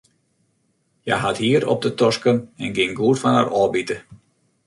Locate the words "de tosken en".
1.81-2.73